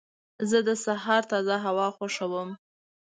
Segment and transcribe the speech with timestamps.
[0.49, 2.49] زه د سهار تازه هوا خوښوم.